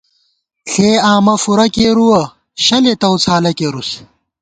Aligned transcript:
ݪے 0.71 0.89
آمہ 1.11 1.35
فُورہ 1.41 1.67
کېرُوَہ، 1.73 2.21
شَلے 2.63 2.93
تَؤڅھالہ 3.01 3.51
کېرُوس 3.57 3.89